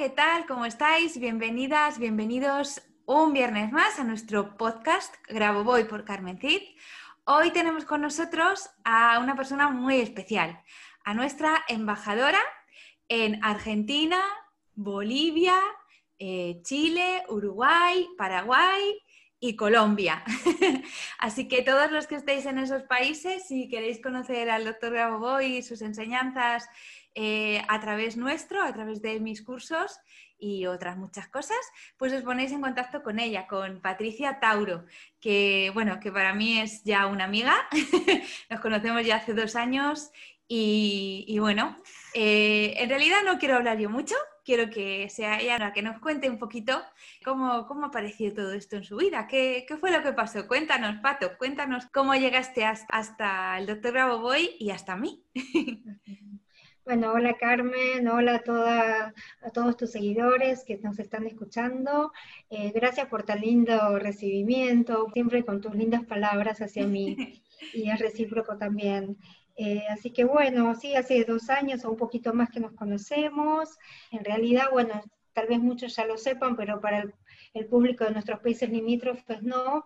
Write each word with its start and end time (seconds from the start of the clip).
¿Qué 0.00 0.08
tal? 0.08 0.46
¿Cómo 0.46 0.64
estáis? 0.64 1.20
Bienvenidas, 1.20 1.98
bienvenidos 1.98 2.80
un 3.04 3.34
viernes 3.34 3.70
más 3.70 3.98
a 3.98 4.04
nuestro 4.04 4.56
podcast 4.56 5.14
Grabo 5.28 5.62
Voy 5.62 5.84
por 5.84 6.06
Carmen 6.06 6.38
Cid. 6.38 6.62
Hoy 7.24 7.50
tenemos 7.50 7.84
con 7.84 8.00
nosotros 8.00 8.70
a 8.82 9.18
una 9.18 9.36
persona 9.36 9.68
muy 9.68 10.00
especial, 10.00 10.58
a 11.04 11.12
nuestra 11.12 11.66
embajadora 11.68 12.38
en 13.10 13.44
Argentina, 13.44 14.22
Bolivia, 14.74 15.60
eh, 16.18 16.62
Chile, 16.62 17.22
Uruguay, 17.28 18.08
Paraguay 18.16 19.02
y 19.38 19.54
Colombia. 19.54 20.24
Así 21.18 21.46
que 21.46 21.60
todos 21.60 21.92
los 21.92 22.06
que 22.06 22.14
estéis 22.14 22.46
en 22.46 22.56
esos 22.56 22.84
países, 22.84 23.46
si 23.46 23.68
queréis 23.68 24.00
conocer 24.00 24.48
al 24.48 24.64
doctor 24.64 24.92
Grabovoi 24.92 25.58
y 25.58 25.62
sus 25.62 25.82
enseñanzas 25.82 26.70
eh, 27.14 27.62
a 27.68 27.80
través 27.80 28.16
nuestro, 28.16 28.62
a 28.62 28.72
través 28.72 29.02
de 29.02 29.18
mis 29.20 29.42
cursos 29.42 29.98
y 30.38 30.66
otras 30.66 30.96
muchas 30.96 31.28
cosas, 31.28 31.58
pues 31.96 32.12
os 32.12 32.22
ponéis 32.22 32.52
en 32.52 32.62
contacto 32.62 33.02
con 33.02 33.18
ella, 33.18 33.46
con 33.46 33.80
Patricia 33.80 34.40
Tauro, 34.40 34.86
que 35.20 35.70
bueno, 35.74 36.00
que 36.00 36.10
para 36.10 36.34
mí 36.34 36.58
es 36.60 36.82
ya 36.84 37.06
una 37.06 37.24
amiga, 37.24 37.54
nos 38.50 38.60
conocemos 38.60 39.04
ya 39.04 39.16
hace 39.16 39.34
dos 39.34 39.54
años 39.56 40.10
y, 40.52 41.38
bueno, 41.38 41.76
eh, 42.12 42.74
en 42.78 42.88
realidad 42.88 43.18
no 43.24 43.38
quiero 43.38 43.54
hablar 43.54 43.78
yo 43.78 43.88
mucho, 43.88 44.16
quiero 44.44 44.68
que 44.68 45.08
sea 45.08 45.38
ella 45.38 45.58
la 45.58 45.72
que 45.72 45.80
nos 45.80 46.00
cuente 46.00 46.28
un 46.28 46.40
poquito 46.40 46.82
cómo, 47.24 47.68
cómo 47.68 47.86
apareció 47.86 48.34
todo 48.34 48.52
esto 48.54 48.74
en 48.76 48.82
su 48.82 48.96
vida, 48.96 49.28
¿Qué, 49.28 49.64
qué 49.68 49.76
fue 49.76 49.92
lo 49.92 50.02
que 50.02 50.12
pasó. 50.12 50.48
Cuéntanos, 50.48 50.96
Pato, 51.02 51.38
cuéntanos 51.38 51.86
cómo 51.92 52.16
llegaste 52.16 52.64
hasta, 52.64 52.96
hasta 52.96 53.58
el 53.58 53.66
doctor 53.66 54.20
Boy 54.20 54.56
y 54.58 54.70
hasta 54.70 54.96
mí. 54.96 55.24
Bueno, 56.90 57.12
hola 57.12 57.34
Carmen, 57.34 58.08
hola 58.08 58.34
a, 58.34 58.42
toda, 58.42 59.14
a 59.42 59.50
todos 59.50 59.76
tus 59.76 59.92
seguidores 59.92 60.64
que 60.64 60.76
nos 60.78 60.98
están 60.98 61.24
escuchando. 61.24 62.10
Eh, 62.50 62.72
gracias 62.74 63.06
por 63.06 63.22
tan 63.22 63.42
lindo 63.42 63.96
recibimiento, 64.00 65.06
siempre 65.12 65.44
con 65.44 65.60
tus 65.60 65.72
lindas 65.76 66.04
palabras 66.04 66.60
hacia 66.60 66.88
mí 66.88 67.16
y 67.74 67.90
es 67.90 68.00
recíproco 68.00 68.58
también. 68.58 69.16
Eh, 69.54 69.84
así 69.88 70.10
que 70.10 70.24
bueno, 70.24 70.74
sí, 70.74 70.96
hace 70.96 71.24
dos 71.24 71.48
años 71.48 71.84
o 71.84 71.92
un 71.92 71.96
poquito 71.96 72.34
más 72.34 72.50
que 72.50 72.58
nos 72.58 72.72
conocemos. 72.72 73.78
En 74.10 74.24
realidad, 74.24 74.64
bueno, 74.72 75.00
tal 75.32 75.46
vez 75.46 75.60
muchos 75.60 75.94
ya 75.94 76.06
lo 76.06 76.18
sepan, 76.18 76.56
pero 76.56 76.80
para 76.80 77.04
el, 77.54 77.66
público 77.66 78.02
de 78.02 78.10
nuestros 78.10 78.40
países 78.40 78.68
limítrofes 78.68 79.44
no. 79.44 79.84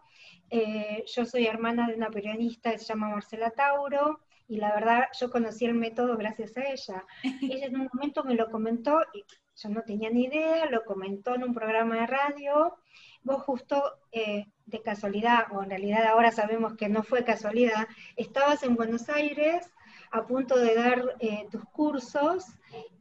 Eh, 0.49 1.05
yo 1.15 1.27
soy 1.27 1.47
hermana 1.47 1.87
de 1.87 1.97
una 1.97 2.09
periodista 2.09 2.73
que 2.73 2.79
se 2.79 2.87
llama 2.87 3.11
Marcela 3.11 3.51
Tauro 3.51 4.21
y 4.47 4.57
la 4.57 4.75
verdad 4.75 5.05
yo 5.19 5.31
conocí 5.31 5.65
el 5.65 5.75
método 5.75 6.17
gracias 6.17 6.57
a 6.57 6.63
ella. 6.63 7.05
Ella 7.43 7.67
en 7.67 7.81
un 7.81 7.89
momento 7.93 8.25
me 8.25 8.35
lo 8.35 8.51
comentó 8.51 9.01
y 9.13 9.25
yo 9.57 9.69
no 9.69 9.83
tenía 9.83 10.11
ni 10.11 10.25
idea, 10.25 10.67
lo 10.67 10.85
comentó 10.85 11.35
en 11.35 11.45
un 11.45 11.55
programa 11.55 11.97
de 11.97 12.07
radio. 12.07 12.77
Vos 13.23 13.43
justo 13.43 13.83
eh, 14.13 14.47
de 14.67 14.83
casualidad, 14.83 15.47
o 15.53 15.63
en 15.63 15.71
realidad 15.71 16.05
ahora 16.07 16.31
sabemos 16.33 16.75
que 16.75 16.89
no 16.89 17.03
fue 17.03 17.25
casualidad, 17.25 17.87
estabas 18.17 18.63
en 18.63 18.75
Buenos 18.75 19.09
Aires 19.09 19.71
a 20.11 20.27
punto 20.27 20.59
de 20.59 20.75
dar 20.75 21.17
eh, 21.21 21.47
tus 21.51 21.65
cursos 21.65 22.45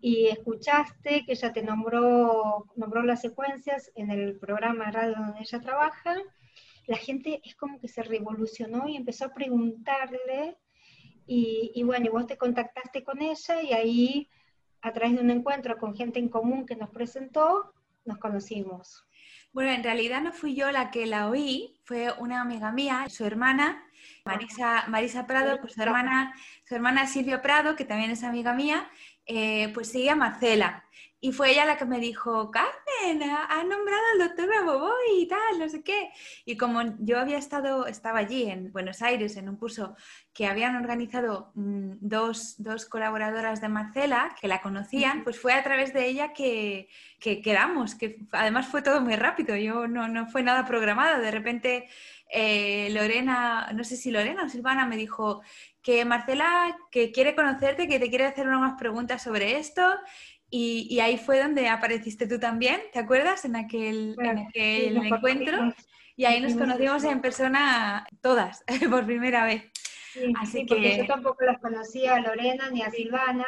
y 0.02 0.28
escuchaste 0.28 1.26
que 1.26 1.34
ella 1.34 1.54
te 1.54 1.62
nombró, 1.62 2.66
nombró 2.76 3.04
las 3.04 3.22
secuencias 3.22 3.92
en 3.96 4.12
el 4.12 4.40
programa 4.40 4.86
de 4.86 4.92
radio 4.92 5.16
donde 5.16 5.42
ella 5.42 5.62
trabaja. 5.62 6.16
La 6.88 6.98
gente 6.98 7.42
es 7.44 7.56
como 7.56 7.80
que 7.80 7.88
se 7.88 8.04
revolucionó 8.04 8.88
y 8.88 8.96
empezó 8.96 9.26
a 9.26 9.34
preguntarle 9.34 10.58
y, 11.26 11.82
bueno, 11.84 12.06
y 12.06 12.10
vos 12.10 12.28
te 12.28 12.38
contactaste 12.38 13.04
con 13.04 13.22
ella 13.22 13.62
y 13.62 13.74
ahí, 13.74 14.30
a 14.82 14.92
través 14.92 15.16
de 15.16 15.22
un 15.22 15.30
encuentro 15.30 15.78
con 15.78 15.96
gente 15.96 16.20
en 16.20 16.30
común 16.30 16.66
que 16.66 16.76
nos 16.76 16.90
presentó, 16.90 17.74
nos 18.06 18.18
conocimos. 18.18 19.06
Bueno, 19.54 19.72
en 19.72 19.84
realidad 19.84 20.22
no 20.22 20.34
fui 20.34 20.56
yo 20.56 20.72
la 20.72 20.92
que 20.92 21.06
la 21.06 21.30
oí, 21.30 21.80
fue 21.86 22.12
una 22.20 22.42
amiga 22.42 22.72
mía, 22.72 23.06
su 23.10 23.24
hermana, 23.24 23.86
Marisa, 24.26 24.86
Marisa 24.88 25.28
Prado, 25.28 25.60
pues 25.62 25.74
su 25.74 25.82
hermana, 25.82 26.34
su 26.68 26.76
hermana 26.76 27.08
Silvia 27.08 27.42
Prado, 27.42 27.76
que 27.76 27.86
también 27.86 28.12
es 28.12 28.24
amiga 28.24 28.54
mía, 28.54 28.90
eh, 29.26 29.70
pues 29.74 29.92
seguía 29.92 30.16
Marcela. 30.16 30.86
Y 31.24 31.32
fue 31.32 31.52
ella 31.52 31.64
la 31.64 31.78
que 31.78 31.86
me 31.86 32.02
dijo, 32.02 32.52
Carmen, 32.52 33.24
ha 33.24 33.64
nombrado 33.64 34.04
al 34.12 34.28
doctor 34.28 34.46
Raboboy 34.46 35.22
y 35.22 35.26
tal, 35.26 35.58
no 35.58 35.70
sé 35.70 35.82
qué. 35.82 36.10
Y 36.44 36.58
como 36.58 36.82
yo 37.00 37.18
había 37.18 37.38
estado, 37.38 37.88
estaba 37.88 38.20
allí 38.20 38.44
en 38.52 38.74
Buenos 38.74 39.02
Aires 39.02 39.38
en 39.38 39.48
un 39.48 39.56
curso 39.56 39.96
que 40.34 40.48
habían 40.48 40.76
organizado 40.76 41.54
mm, 41.56 41.94
dos, 42.02 42.56
dos, 42.58 42.86
colaboradoras 42.88 43.62
de 43.62 43.70
Marcela 43.70 44.36
que 44.42 44.50
la 44.50 44.62
conocían, 44.62 45.24
pues 45.24 45.40
fue 45.40 45.54
a 45.54 45.64
través 45.64 45.94
de 45.94 46.08
ella 46.08 46.34
que, 46.34 46.90
que 47.22 47.42
quedamos, 47.42 47.96
que 47.96 48.18
además 48.34 48.68
fue 48.68 48.82
todo 48.82 49.00
muy 49.00 49.16
rápido, 49.16 49.56
yo 49.56 49.88
no, 49.88 50.10
no 50.10 50.28
fue 50.28 50.44
nada 50.44 50.66
programado. 50.66 51.22
De 51.22 51.32
repente 51.32 51.88
eh, 52.36 52.90
Lorena, 52.90 53.70
no 53.76 53.84
sé 53.84 53.96
si 53.96 54.10
Lorena 54.10 54.46
o 54.46 54.50
Silvana 54.50 54.88
me 54.88 54.98
dijo 54.98 55.44
que 55.84 56.06
Marcela, 56.06 56.76
que 56.90 57.12
quiere 57.12 57.36
conocerte, 57.36 57.88
que 57.88 58.00
te 58.00 58.10
quiere 58.10 58.26
hacer 58.26 58.48
unas 58.48 58.80
preguntas 58.80 59.22
sobre 59.22 59.58
esto 59.58 59.84
y, 60.56 61.00
ahí 61.00 61.18
fue 61.18 61.42
donde 61.42 61.68
apareciste 61.68 62.28
tú 62.28 62.40
también, 62.40 62.80
¿te 62.92 63.00
acuerdas? 63.00 63.44
En 63.44 63.56
aquel, 63.56 64.16
encuentro. 64.54 65.74
Y 66.16 66.26
ahí 66.26 66.40
nos 66.42 66.54
conocimos 66.54 67.04
en 67.06 67.22
persona 67.22 68.06
todas, 68.22 68.64
por 68.92 69.04
primera 69.04 69.46
vez. 69.46 69.64
Así 70.40 70.68
que... 70.68 70.98
yo 71.00 71.08
tampoco 71.08 71.44
las 71.44 71.60
conocía 71.60 72.16
a 72.16 72.20
Lorena 72.20 72.70
ni 72.70 72.84
a 72.84 72.92
Silvana. 72.92 73.48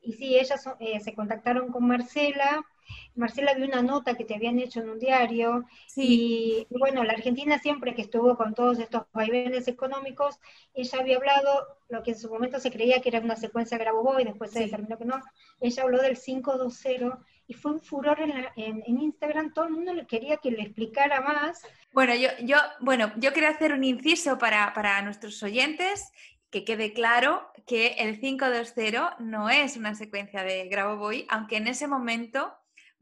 Y 0.00 0.14
sí, 0.14 0.36
ellas 0.36 0.68
eh, 0.80 0.98
se 0.98 1.14
contactaron 1.14 1.70
con 1.70 1.86
Marcela 1.86 2.64
Marcela 3.14 3.54
vio 3.54 3.66
una 3.66 3.82
nota 3.82 4.14
que 4.14 4.24
te 4.24 4.34
habían 4.34 4.58
hecho 4.58 4.80
en 4.80 4.90
un 4.90 4.98
diario 4.98 5.64
y, 5.96 6.66
bueno, 6.70 7.04
la 7.04 7.12
Argentina 7.12 7.58
siempre 7.58 7.94
que 7.94 8.02
estuvo 8.02 8.36
con 8.36 8.54
todos 8.54 8.78
estos 8.78 9.04
vaivenes 9.12 9.68
económicos, 9.68 10.38
ella 10.74 10.98
había 11.00 11.16
hablado, 11.16 11.78
lo 11.88 12.02
que 12.02 12.12
en 12.12 12.18
su 12.18 12.30
momento 12.30 12.58
se 12.60 12.70
creía 12.70 13.00
que 13.00 13.08
era 13.10 13.20
una 13.20 13.36
secuencia 13.36 13.78
Grabovoi, 13.78 14.24
después 14.24 14.50
se 14.50 14.60
determinó 14.60 14.96
que 14.98 15.04
no, 15.04 15.20
ella 15.60 15.82
habló 15.82 16.00
del 16.00 16.18
520 16.18 17.18
y 17.48 17.54
fue 17.54 17.72
un 17.72 17.80
furor 17.80 18.18
en, 18.20 18.82
Instagram, 18.86 19.52
todo 19.52 19.66
el 19.66 19.72
mundo 19.72 19.92
le 19.92 20.06
quería 20.06 20.36
que 20.38 20.50
le 20.50 20.62
explicara 20.62 21.20
más. 21.20 21.60
Bueno, 21.92 22.14
yo, 22.14 22.28
yo, 22.42 22.56
bueno, 22.80 23.12
yo 23.16 23.32
quería 23.32 23.50
hacer 23.50 23.72
un 23.72 23.84
inciso 23.84 24.38
para, 24.38 24.72
para 24.72 25.02
nuestros 25.02 25.42
oyentes 25.42 26.10
que 26.50 26.64
quede 26.64 26.92
claro 26.92 27.50
que 27.66 27.94
el 27.98 28.20
520 28.20 29.16
no 29.20 29.48
es 29.48 29.76
una 29.76 29.94
secuencia 29.94 30.44
de 30.44 30.68
Grabovoi, 30.68 31.26
aunque 31.30 31.56
en 31.56 31.66
ese 31.66 31.86
momento 31.86 32.52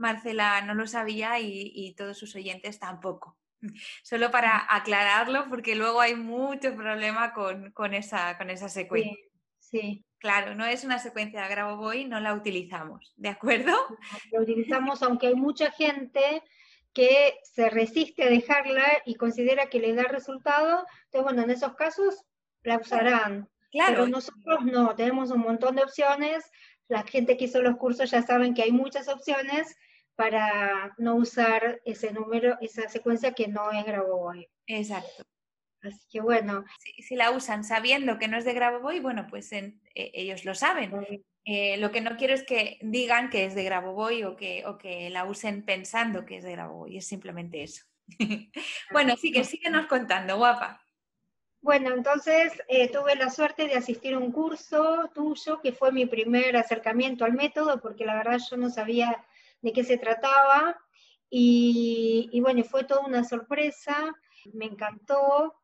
Marcela 0.00 0.60
no 0.62 0.74
lo 0.74 0.86
sabía 0.86 1.38
y, 1.38 1.94
todos 1.96 2.18
sus 2.18 2.34
oyentes 2.34 2.78
tampoco. 2.78 3.38
Solo 4.02 4.30
para 4.30 4.66
aclararlo, 4.74 5.48
porque 5.48 5.74
luego 5.74 6.00
hay 6.00 6.16
mucho 6.16 6.74
problema 6.74 7.32
con, 7.32 7.94
esa, 7.94 8.36
con 8.38 8.50
esa 8.50 8.68
secuencia. 8.68 9.16
Sí, 9.58 10.04
Claro, 10.20 10.54
no 10.54 10.66
es 10.66 10.84
una 10.84 10.98
secuencia 10.98 11.40
de 11.40 11.48
Grabovoi, 11.48 12.04
no 12.04 12.20
la 12.20 12.34
utilizamos, 12.34 13.14
¿de 13.16 13.30
acuerdo? 13.30 13.72
La 14.30 14.40
utilizamos 14.42 15.02
aunque 15.02 15.28
hay 15.28 15.34
mucha 15.34 15.70
gente 15.70 16.42
que 16.92 17.38
se 17.42 17.70
resiste 17.70 18.24
a 18.24 18.28
dejarla 18.30 18.84
y 19.06 19.14
considera 19.14 19.70
que 19.70 19.80
le 19.80 19.94
da 19.94 20.02
resultado, 20.02 20.84
entonces 21.04 21.22
bueno, 21.22 21.42
en 21.42 21.50
esos 21.50 21.74
casos 21.74 22.22
la 22.62 22.76
usarán. 22.76 23.48
Claro. 23.70 23.92
Pero 23.92 24.08
nosotros 24.08 24.64
no, 24.64 24.94
tenemos 24.94 25.30
un 25.30 25.40
montón 25.40 25.76
de 25.76 25.84
opciones, 25.84 26.44
la 26.88 27.02
gente 27.04 27.38
que 27.38 27.46
hizo 27.46 27.62
los 27.62 27.76
cursos 27.76 28.10
ya 28.10 28.20
saben 28.20 28.52
que 28.52 28.62
hay 28.62 28.72
muchas 28.72 29.08
opciones, 29.08 29.74
para 30.20 30.94
no 30.98 31.14
usar 31.14 31.80
ese 31.86 32.12
número, 32.12 32.58
esa 32.60 32.86
secuencia 32.90 33.32
que 33.32 33.48
no 33.48 33.72
es 33.72 33.86
Grabovoi. 33.86 34.46
Exacto. 34.66 35.24
Así 35.80 36.06
que 36.10 36.20
bueno. 36.20 36.62
Si, 36.78 37.16
la 37.16 37.30
usan 37.30 37.64
sabiendo 37.64 38.18
que 38.18 38.28
no 38.28 38.36
es 38.36 38.44
de 38.44 38.52
Grabovoi, 38.52 39.00
bueno, 39.00 39.26
pues 39.30 39.50
e, 39.52 39.78
ellos 39.94 40.44
lo 40.44 40.54
saben. 40.54 41.24
Eh, 41.46 41.78
lo 41.78 41.90
que 41.90 42.02
no 42.02 42.18
quiero 42.18 42.34
es 42.34 42.44
que 42.44 42.76
digan 42.82 43.30
que 43.30 43.46
es 43.46 43.54
de 43.54 43.64
Grabovoi 43.64 44.24
o 44.24 44.36
que, 44.36 44.66
o 44.66 44.76
que 44.76 45.08
la 45.08 45.24
usen 45.24 45.64
pensando 45.64 46.26
que 46.26 46.36
es 46.36 46.44
de 46.44 46.52
Grabovoi, 46.52 46.98
es 46.98 47.06
simplemente 47.06 47.62
eso. 47.62 47.86
bueno, 48.92 49.16
sí 49.16 49.32
que 49.32 49.44
síguenos 49.44 49.86
contando, 49.86 50.36
guapa. 50.36 50.84
Bueno, 51.62 51.94
entonces 51.94 52.52
eh, 52.68 52.90
tuve 52.90 53.16
la 53.16 53.30
suerte 53.30 53.66
de 53.66 53.74
asistir 53.74 54.12
a 54.12 54.18
un 54.18 54.32
curso 54.32 55.10
tuyo, 55.14 55.62
que 55.62 55.72
fue 55.72 55.92
mi 55.92 56.04
primer 56.04 56.58
acercamiento 56.58 57.24
al 57.24 57.32
método, 57.32 57.80
porque 57.80 58.04
la 58.04 58.16
verdad 58.16 58.38
yo 58.50 58.58
no 58.58 58.68
sabía 58.68 59.24
de 59.62 59.72
qué 59.72 59.84
se 59.84 59.98
trataba. 59.98 60.78
Y, 61.28 62.28
y 62.32 62.40
bueno, 62.40 62.64
fue 62.64 62.84
toda 62.84 63.06
una 63.06 63.24
sorpresa, 63.24 64.14
me 64.52 64.66
encantó, 64.66 65.54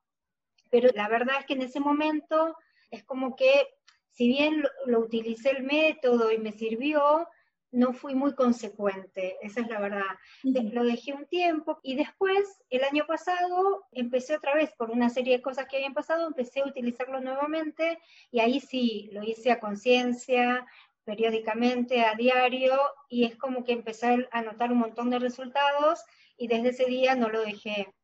pero 0.70 0.90
la 0.94 1.08
verdad 1.08 1.36
es 1.40 1.46
que 1.46 1.54
en 1.54 1.62
ese 1.62 1.80
momento 1.80 2.56
es 2.90 3.04
como 3.04 3.34
que, 3.34 3.66
si 4.10 4.28
bien 4.28 4.64
lo 4.86 5.00
utilicé 5.00 5.50
el 5.50 5.64
método 5.64 6.30
y 6.30 6.38
me 6.38 6.52
sirvió, 6.52 7.28
no 7.72 7.92
fui 7.92 8.14
muy 8.14 8.34
consecuente, 8.34 9.36
esa 9.42 9.60
es 9.60 9.68
la 9.68 9.80
verdad. 9.80 10.16
Lo 10.42 10.84
dejé 10.84 11.12
un 11.12 11.26
tiempo 11.26 11.78
y 11.82 11.96
después, 11.96 12.62
el 12.70 12.84
año 12.84 13.04
pasado, 13.06 13.84
empecé 13.92 14.36
otra 14.36 14.54
vez 14.54 14.72
por 14.78 14.90
una 14.90 15.10
serie 15.10 15.36
de 15.36 15.42
cosas 15.42 15.66
que 15.66 15.76
habían 15.76 15.92
pasado, 15.92 16.26
empecé 16.26 16.60
a 16.60 16.66
utilizarlo 16.66 17.20
nuevamente 17.20 17.98
y 18.30 18.40
ahí 18.40 18.60
sí, 18.60 19.10
lo 19.12 19.22
hice 19.22 19.50
a 19.50 19.60
conciencia, 19.60 20.66
periódicamente, 21.06 22.02
a 22.02 22.14
diario, 22.14 22.78
y 23.08 23.24
es 23.24 23.36
como 23.36 23.64
que 23.64 23.72
empecé 23.72 24.28
a 24.30 24.42
notar 24.42 24.70
un 24.70 24.78
montón 24.78 25.08
de 25.08 25.18
resultados 25.18 26.04
y 26.36 26.48
desde 26.48 26.68
ese 26.68 26.84
día 26.84 27.14
no 27.14 27.30
lo 27.30 27.40
dejé. 27.40 27.94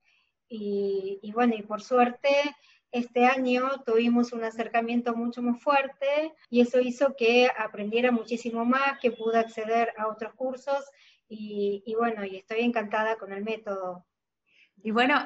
Y, 0.48 1.18
y 1.22 1.32
bueno, 1.32 1.54
y 1.54 1.62
por 1.62 1.82
suerte 1.82 2.30
este 2.92 3.24
año 3.24 3.82
tuvimos 3.86 4.32
un 4.32 4.44
acercamiento 4.44 5.14
mucho 5.14 5.42
más 5.42 5.60
fuerte 5.60 6.34
y 6.50 6.60
eso 6.60 6.78
hizo 6.78 7.16
que 7.16 7.50
aprendiera 7.58 8.12
muchísimo 8.12 8.64
más, 8.66 8.98
que 9.00 9.10
pude 9.10 9.38
acceder 9.38 9.92
a 9.96 10.08
otros 10.08 10.34
cursos 10.34 10.84
y, 11.34 11.94
bueno, 11.98 12.24
y 12.26 12.36
estoy 12.36 12.60
encantada 12.60 13.16
con 13.16 13.32
el 13.32 13.42
método. 13.42 14.04
Y 14.82 14.90
bueno, 14.90 15.16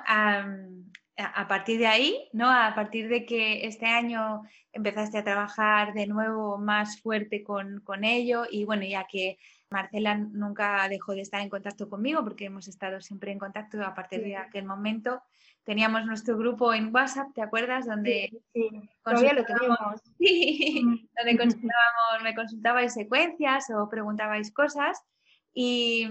a 1.17 1.49
partir 1.49 1.79
de 1.79 1.87
ahí, 1.87 2.29
¿no? 2.33 2.51
A 2.51 2.75
partir 2.75 3.09
de 3.09 3.25
que 3.25 3.67
este 3.67 3.87
año 3.87 4.43
empezaste 4.73 5.19
a 5.19 5.25
trabajar 5.25 5.95
de 5.95 6.07
nuevo 6.07 6.59
más 6.59 7.01
fuerte 7.01 7.43
con, 7.43 7.81
con 7.81 8.05
ello 8.05 8.45
y 8.51 8.65
bueno, 8.65 8.85
ya 8.85 9.07
que 9.07 9.39
Marcela 9.71 10.17
nunca 10.17 10.89
dejó 10.89 11.13
de 11.13 11.23
estar 11.23 11.41
en 11.41 11.49
contacto 11.49 11.89
conmigo 11.89 12.23
porque 12.23 12.45
hemos 12.45 12.69
estado 12.69 13.01
siempre 13.01 13.33
en 13.33 13.39
contacto 13.39 13.83
a 13.83 13.95
partir 13.95 14.23
de 14.23 14.37
aquel 14.37 14.65
momento 14.65 15.23
teníamos 15.67 16.07
nuestro 16.07 16.39
grupo 16.39 16.73
en 16.73 16.95
WhatsApp, 16.95 17.35
¿te 17.35 17.43
acuerdas? 17.43 17.87
Donde 17.87 18.31
sí, 18.55 18.71
todavía 19.05 19.35
lo 19.35 19.45
teníamos. 19.45 20.01
Sí, 20.19 20.81
donde 21.17 21.37
consultábamos, 21.37 22.23
me 22.23 22.35
consultabais 22.35 22.95
secuencias 22.95 23.67
o 23.71 23.89
preguntabais 23.89 24.53
cosas 24.53 25.03
y, 25.53 26.09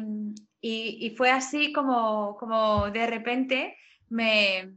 fue 1.15 1.31
así 1.31 1.71
como, 1.71 2.35
como 2.37 2.91
de 2.91 3.07
repente 3.07 3.77
me, 4.09 4.73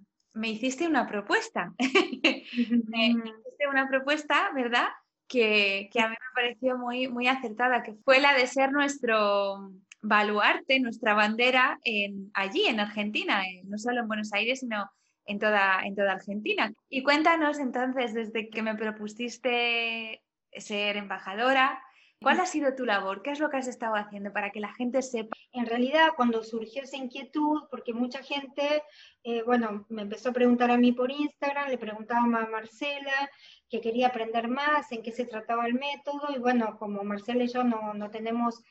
hiciste 0.46 0.86
una 0.86 1.06
propuesta. 1.06 1.72
me 1.78 3.06
hiciste 3.08 3.68
una 3.70 3.88
propuesta, 3.88 4.50
¿verdad? 4.54 4.88
Que, 5.26 5.90
que, 5.92 6.00
a 6.00 6.08
mí 6.08 6.14
me 6.14 6.42
pareció 6.42 6.78
muy, 6.78 7.08
muy 7.08 7.26
acertada, 7.26 7.82
que 7.82 7.94
fue 8.04 8.20
la 8.20 8.34
de 8.34 8.46
ser 8.46 8.72
nuestro, 8.72 9.72
baluarte, 10.00 10.80
nuestra 10.80 11.14
bandera 11.14 11.78
en, 11.84 12.30
allí, 12.34 12.66
en 12.66 12.80
Argentina, 12.80 13.42
no 13.64 13.78
solo 13.78 14.00
en 14.00 14.08
Buenos 14.08 14.32
Aires, 14.32 14.60
sino 14.60 14.90
en 15.24 15.38
toda, 15.38 15.82
en 15.84 15.94
toda 15.94 16.12
Argentina. 16.12 16.72
Y 16.88 17.02
cuéntanos 17.02 17.58
entonces, 17.58 18.14
desde 18.14 18.48
que 18.48 18.62
me 18.62 18.74
propusiste 18.74 20.22
ser 20.52 20.96
embajadora, 20.96 21.82
¿cuál 22.20 22.40
ha 22.40 22.46
sido 22.46 22.74
tu 22.74 22.84
labor? 22.84 23.22
¿Qué 23.22 23.30
es 23.30 23.40
lo 23.40 23.50
que 23.50 23.56
has 23.56 23.68
estado 23.68 23.94
haciendo 23.94 24.32
para 24.32 24.50
que 24.50 24.60
la 24.60 24.74
gente 24.74 25.02
sepa? 25.02 25.36
En 25.52 25.66
realidad, 25.66 26.10
cuando 26.16 26.42
surgió 26.42 26.82
esa 26.82 26.96
inquietud, 26.96 27.62
porque 27.70 27.94
mucha 27.94 28.22
gente, 28.22 28.82
eh, 29.24 29.42
bueno, 29.42 29.86
me 29.88 30.02
empezó 30.02 30.30
a 30.30 30.32
preguntar 30.32 30.70
a 30.70 30.78
mí 30.78 30.92
por 30.92 31.10
Instagram, 31.10 31.68
le 31.68 31.78
preguntaba 31.78 32.20
a 32.20 32.46
Marcela, 32.46 33.30
que 33.68 33.80
quería 33.80 34.08
aprender 34.08 34.48
más, 34.48 34.90
en 34.92 35.02
qué 35.02 35.12
se 35.12 35.24
trataba 35.24 35.66
el 35.66 35.74
método, 35.74 36.28
y 36.34 36.38
bueno, 36.38 36.76
como 36.78 37.02
Marcela 37.04 37.44
y 37.44 37.48
yo 37.48 37.64
no, 37.64 37.94
no 37.94 38.10
tenemos 38.10 38.62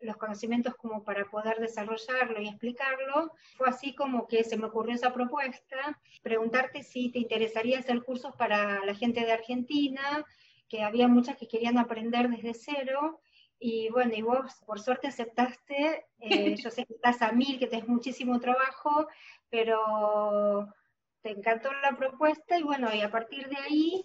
los 0.00 0.16
conocimientos 0.16 0.74
como 0.74 1.02
para 1.02 1.24
poder 1.24 1.58
desarrollarlo 1.58 2.40
y 2.40 2.48
explicarlo, 2.48 3.32
fue 3.56 3.68
así 3.68 3.94
como 3.94 4.26
que 4.26 4.44
se 4.44 4.56
me 4.56 4.66
ocurrió 4.66 4.94
esa 4.94 5.12
propuesta, 5.12 5.98
preguntarte 6.22 6.82
si 6.82 7.10
te 7.10 7.20
interesaría 7.20 7.78
hacer 7.78 8.02
cursos 8.02 8.34
para 8.36 8.84
la 8.84 8.94
gente 8.94 9.20
de 9.20 9.32
Argentina, 9.32 10.24
que 10.68 10.82
había 10.82 11.08
muchas 11.08 11.36
que 11.36 11.48
querían 11.48 11.78
aprender 11.78 12.28
desde 12.28 12.54
cero, 12.54 13.20
y 13.58 13.88
bueno, 13.90 14.12
y 14.14 14.22
vos 14.22 14.62
por 14.66 14.80
suerte 14.80 15.08
aceptaste, 15.08 16.06
eh, 16.18 16.56
yo 16.66 16.70
sé 16.70 16.84
que 16.86 16.94
estás 16.94 17.22
a 17.22 17.32
mil, 17.32 17.58
que 17.58 17.66
tenés 17.66 17.88
muchísimo 17.88 18.40
trabajo, 18.40 19.06
pero 19.48 20.68
te 21.22 21.30
encantó 21.30 21.70
la 21.82 21.96
propuesta 21.96 22.58
y 22.58 22.62
bueno, 22.62 22.94
y 22.94 23.00
a 23.00 23.10
partir 23.10 23.48
de 23.48 23.56
ahí 23.56 24.04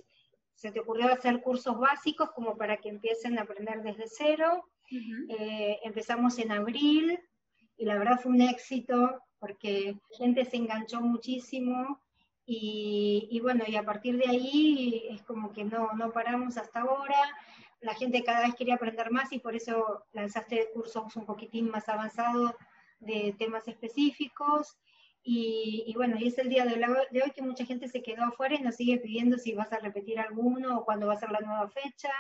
se 0.54 0.72
te 0.72 0.80
ocurrió 0.80 1.12
hacer 1.12 1.42
cursos 1.42 1.78
básicos 1.78 2.32
como 2.32 2.58
para 2.58 2.78
que 2.78 2.90
empiecen 2.90 3.38
a 3.38 3.44
aprender 3.44 3.82
desde 3.82 4.06
cero. 4.08 4.64
Eh, 4.92 5.80
empezamos 5.84 6.40
en 6.40 6.52
abril 6.52 7.20
y 7.78 7.86
la 7.86 7.98
verdad 7.98 8.20
fue 8.20 8.32
un 8.32 8.42
éxito 8.42 9.22
porque 9.40 9.94
la 9.94 10.18
gente 10.18 10.46
se 10.46 10.58
enganchó 10.58 11.00
muchísimo 11.02 12.02
y, 12.52 13.40
bueno, 13.42 13.64
y 13.68 13.76
a 13.76 13.84
partir 13.84 14.18
de 14.18 14.28
ahí 14.28 15.06
es 15.12 15.22
como 15.22 15.54
que 15.54 15.64
no, 15.64 15.92
no 15.94 16.12
paramos 16.12 16.58
hasta 16.58 16.82
ahora. 16.82 17.16
La 17.80 17.94
gente 17.94 18.24
cada 18.24 18.42
vez 18.42 18.56
quería 18.56 18.74
aprender 18.74 19.12
más 19.12 19.32
y 19.32 19.38
por 19.38 19.56
eso 19.56 20.04
lanzaste 20.14 20.72
cursos 20.74 21.16
un 21.16 21.28
poquitín 21.28 21.70
más 21.70 21.88
avanzados 21.90 22.56
de 23.00 23.36
temas 23.38 23.68
específicos. 23.68 24.80
Y, 25.22 25.94
bueno, 25.96 26.18
y 26.18 26.28
es 26.28 26.40
el 26.40 26.50
día 26.50 26.66
de, 26.66 26.84
de, 27.12 27.22
hoy 27.22 27.30
que 27.36 27.44
mucha 27.44 27.66
gente 27.66 27.88
se 27.88 28.02
quedó 28.02 28.24
afuera 28.24 28.56
y 28.56 28.64
nos 28.64 28.78
sigue 28.78 28.98
pidiendo 28.98 29.38
si 29.38 29.54
vas 29.54 29.72
a 29.72 29.78
repetir 29.78 30.20
alguno 30.20 30.80
o 30.80 30.86
cuándo 30.86 31.06
va 31.06 31.14
a 31.14 31.20
ser 31.20 31.30
la 31.30 31.42
nueva 31.42 31.70
fecha. 31.70 32.12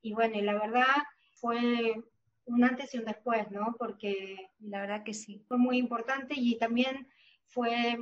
Y 0.00 0.14
bueno, 0.14 0.38
y 0.38 0.40
la 0.40 0.54
verdad, 0.54 0.96
fue 1.32 2.02
un 2.46 2.64
antes 2.64 2.94
y 2.94 2.98
un 2.98 3.04
después, 3.04 3.50
¿no? 3.50 3.76
Porque 3.78 4.48
la 4.60 4.80
verdad 4.80 5.04
que 5.04 5.12
sí. 5.12 5.44
Fue 5.46 5.58
muy 5.58 5.76
importante 5.76 6.32
y 6.38 6.56
también 6.56 7.06
fue 7.44 7.98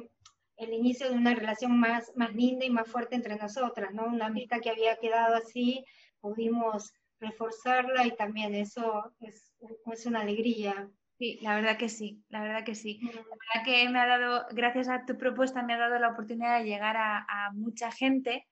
el 0.56 0.72
inicio 0.72 1.08
de 1.10 1.16
una 1.16 1.34
relación 1.34 1.78
más, 1.78 2.12
más 2.16 2.34
linda 2.34 2.64
y 2.64 2.70
más 2.70 2.88
fuerte 2.88 3.14
entre 3.14 3.36
nosotras, 3.36 3.92
¿no? 3.92 4.06
Una 4.06 4.26
amistad 4.26 4.60
que 4.60 4.70
había 4.70 4.96
quedado 4.96 5.36
así, 5.36 5.84
pudimos 6.20 6.92
reforzarla 7.20 8.06
y 8.06 8.16
también 8.16 8.54
eso 8.54 9.14
es, 9.20 9.52
es 9.92 10.06
una 10.06 10.20
alegría. 10.20 10.88
Sí, 11.18 11.38
la 11.40 11.54
verdad 11.54 11.78
que 11.78 11.88
sí, 11.88 12.22
la 12.28 12.42
verdad 12.42 12.64
que 12.64 12.74
sí. 12.74 13.00
La 13.02 13.10
verdad 13.10 13.64
que 13.64 13.88
me 13.88 13.98
ha 13.98 14.06
dado, 14.06 14.46
gracias 14.52 14.88
a 14.88 15.04
tu 15.06 15.16
propuesta, 15.16 15.62
me 15.62 15.74
ha 15.74 15.78
dado 15.78 15.98
la 15.98 16.10
oportunidad 16.10 16.58
de 16.58 16.66
llegar 16.66 16.96
a, 16.96 17.26
a 17.28 17.52
mucha 17.52 17.90
gente 17.90 18.46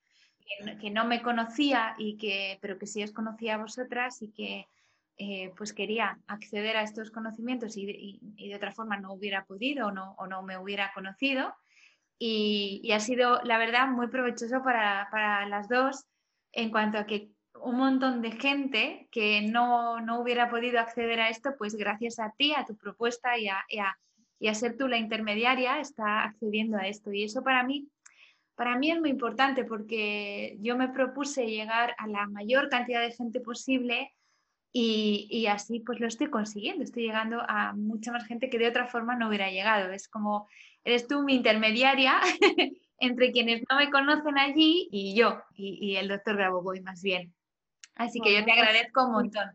que, 0.81 0.91
no 0.91 1.05
me 1.05 1.23
conocía 1.23 1.95
y 1.99 2.17
que, 2.17 2.59
pero 2.61 2.79
que 2.79 2.87
sí 2.87 3.03
os 3.03 3.13
conocía 3.13 3.55
a 3.55 3.59
vosotras 3.59 4.23
y 4.23 4.33
que 4.33 4.67
eh, 5.17 5.53
pues 5.57 5.73
quería 5.73 6.19
acceder 6.27 6.77
a 6.77 6.83
estos 6.83 7.11
conocimientos 7.11 7.77
y, 7.77 8.21
de 8.37 8.55
otra 8.55 8.73
forma 8.73 8.99
no 8.99 9.13
hubiera 9.13 9.45
podido 9.45 9.89
o 9.89 9.93
no, 9.93 10.15
o 10.19 10.27
no 10.27 10.43
me 10.43 10.59
hubiera 10.59 10.93
conocido. 10.93 11.55
Y, 12.19 12.91
ha 12.93 13.01
sido, 13.01 13.41
la 13.43 13.59
verdad, 13.59 13.89
muy 13.89 14.09
provechoso 14.09 14.63
para, 14.63 15.09
para, 15.11 15.47
las 15.49 15.69
dos 15.69 16.05
en 16.53 16.71
cuanto 16.71 16.99
a 16.99 17.07
que 17.07 17.31
un 17.61 17.77
montón 17.77 18.23
de 18.23 18.33
gente 18.33 19.09
que 19.11 19.43
no, 19.43 20.01
no, 20.01 20.21
hubiera 20.21 20.49
podido 20.49 20.81
acceder 20.81 21.21
a 21.21 21.29
esto, 21.29 21.55
pues 21.59 21.75
gracias 21.75 22.19
a 22.19 22.33
ti, 22.37 22.55
a 22.55 22.65
tu 22.65 22.77
propuesta 22.77 23.37
y 23.39 23.49
a, 23.49 23.65
y 23.69 23.79
a, 23.79 23.99
y 24.39 24.49
a 24.49 24.55
ser 24.55 24.77
tú 24.77 24.89
la 24.89 24.97
intermediaria, 24.97 25.81
está 25.81 26.25
accediendo 26.25 26.77
a 26.79 26.87
esto. 26.87 27.13
Y 27.13 27.25
eso 27.25 27.43
para 27.43 27.65
mí 27.65 27.89
para 28.55 28.79
mí 28.79 28.91
es 28.91 29.01
muy 29.01 29.11
importante 29.11 29.65
porque 29.65 30.57
yo 30.61 30.77
me 30.77 30.89
propuse 30.89 31.47
llegar 31.47 31.95
a 31.99 32.07
la 32.07 32.27
mayor 32.27 32.69
cantidad 32.69 33.01
de 33.01 33.13
gente 33.13 33.41
posible 33.41 34.13
y, 34.77 35.47
así 35.47 35.79
pues 35.79 36.01
lo 36.01 36.09
estoy 36.09 36.29
consiguiendo. 36.29 36.83
Estoy 36.83 37.05
llegando 37.05 37.41
a 37.47 37.75
mucha 37.75 38.11
más 38.11 38.27
gente 38.27 38.51
que 38.51 38.59
de 38.59 38.67
otra 38.67 38.89
forma 38.89 39.15
no 39.15 39.29
hubiera 39.29 39.49
llegado. 39.49 39.93
Es 39.93 40.09
como, 40.09 40.49
eres 40.83 41.07
tú 41.07 41.23
mi 41.23 41.37
intermediaria 41.37 42.21
entre 42.99 43.31
quienes 43.31 43.63
no 43.71 43.77
me 43.77 43.89
conocen 43.91 44.37
allí 44.37 44.89
y 44.91 45.15
yo, 45.15 45.41
y, 45.55 45.95
el 45.95 46.09
doctor 46.09 46.37
Grabovoi 46.37 46.81
más 46.81 47.03
bien. 47.03 47.33
Así 47.95 48.21
que 48.21 48.35
yo 48.35 48.45
te 48.45 48.51
agradezco 48.51 49.07
un 49.07 49.13
montón. 49.13 49.53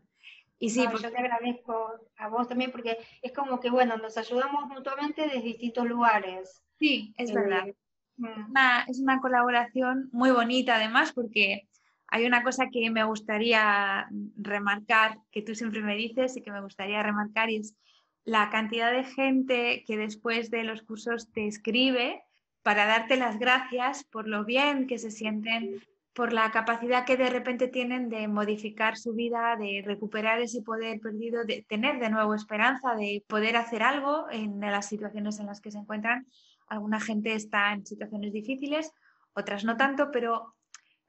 Y 0.58 0.70
sí, 0.70 0.86
pues, 0.90 1.02
yo 1.02 1.10
te 1.10 1.18
agradezco 1.18 2.00
a 2.16 2.28
vos 2.28 2.48
también 2.48 2.70
porque 2.70 2.96
es 3.20 3.32
como 3.32 3.60
que, 3.60 3.68
bueno, 3.68 3.98
nos 3.98 4.16
ayudamos 4.16 4.68
mutuamente 4.68 5.22
desde 5.22 5.42
distintos 5.42 5.86
lugares. 5.86 6.62
Sí, 6.78 7.12
es 7.18 7.34
verdad. 7.34 7.68
Eh, 7.68 7.74
es 8.88 9.00
una 9.00 9.20
colaboración 9.20 10.08
muy 10.12 10.30
bonita 10.30 10.76
además 10.76 11.12
porque 11.12 11.68
hay 12.10 12.26
una 12.26 12.42
cosa 12.42 12.68
que 12.72 12.90
me 12.90 13.04
gustaría 13.04 14.08
remarcar, 14.36 15.18
que 15.30 15.42
tú 15.42 15.54
siempre 15.54 15.80
me 15.80 15.94
dices 15.94 16.36
y 16.36 16.42
que 16.42 16.50
me 16.50 16.60
gustaría 16.60 17.02
remarcar, 17.02 17.50
es 17.50 17.76
la 18.24 18.50
cantidad 18.50 18.92
de 18.92 19.04
gente 19.04 19.84
que 19.86 19.96
después 19.96 20.50
de 20.50 20.64
los 20.64 20.82
cursos 20.82 21.30
te 21.32 21.46
escribe 21.46 22.22
para 22.62 22.84
darte 22.86 23.16
las 23.16 23.38
gracias 23.38 24.04
por 24.04 24.28
lo 24.28 24.44
bien 24.44 24.86
que 24.86 24.98
se 24.98 25.10
sienten, 25.10 25.80
por 26.12 26.32
la 26.32 26.50
capacidad 26.50 27.06
que 27.06 27.16
de 27.16 27.30
repente 27.30 27.68
tienen 27.68 28.08
de 28.08 28.26
modificar 28.28 28.98
su 28.98 29.14
vida, 29.14 29.56
de 29.56 29.82
recuperar 29.86 30.40
ese 30.40 30.62
poder 30.62 31.00
perdido, 31.00 31.44
de 31.44 31.64
tener 31.68 32.00
de 32.00 32.10
nuevo 32.10 32.34
esperanza, 32.34 32.94
de 32.96 33.24
poder 33.28 33.56
hacer 33.56 33.82
algo 33.82 34.26
en 34.30 34.60
las 34.60 34.86
situaciones 34.86 35.38
en 35.38 35.46
las 35.46 35.60
que 35.60 35.70
se 35.70 35.78
encuentran. 35.78 36.26
Alguna 36.66 37.00
gente 37.00 37.32
está 37.34 37.72
en 37.72 37.86
situaciones 37.86 38.32
difíciles, 38.32 38.92
otras 39.32 39.64
no 39.64 39.76
tanto, 39.76 40.10
pero, 40.10 40.54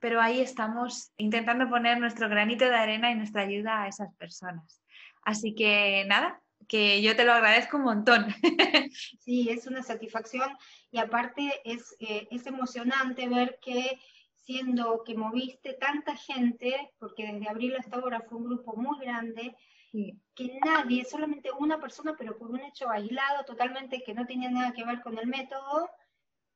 pero 0.02 0.20
ahí 0.20 0.42
estamos 0.42 1.14
intentando 1.18 1.70
poner 1.70 2.00
nuestro 2.00 2.28
granito 2.28 2.66
de 2.66 2.76
arena 2.76 3.12
y 3.12 3.16
nuestra 3.16 3.44
ayuda 3.44 3.84
a 3.84 3.88
esas 3.88 4.14
personas. 4.16 4.82
Así 5.24 5.54
que 5.54 6.04
nada, 6.08 6.42
que 6.68 7.02
yo 7.04 7.16
te 7.16 7.24
lo 7.24 7.34
agradezco 7.34 7.78
un 7.78 7.84
montón. 7.84 8.26
Sí, 9.20 9.50
es 9.50 9.68
una 9.68 9.84
satisfacción 9.84 10.50
y 10.90 10.98
aparte 10.98 11.62
es, 11.64 11.96
eh, 12.00 12.28
es 12.32 12.46
emocionante 12.48 13.30
ver 13.30 13.60
que 13.62 14.00
siendo 14.44 15.04
que 15.06 15.16
moviste 15.16 15.74
tanta 15.74 16.16
gente, 16.16 16.92
porque 16.98 17.32
desde 17.32 17.48
abril 17.48 17.76
hasta 17.78 17.98
ahora 17.98 18.22
fue 18.22 18.40
un 18.40 18.46
grupo 18.46 18.76
muy 18.76 19.00
grande, 19.00 19.56
que 20.34 20.60
nadie, 20.66 21.06
solamente 21.06 21.52
una 21.52 21.80
persona, 21.80 22.16
pero 22.18 22.38
por 22.38 22.50
un 22.50 22.62
hecho 22.62 22.90
aislado 22.90 23.46
totalmente 23.46 24.02
que 24.04 24.14
no 24.14 24.26
tenía 24.26 24.50
nada 24.50 24.74
que 24.74 24.84
ver 24.84 25.02
con 25.02 25.18
el 25.18 25.28
método, 25.28 25.90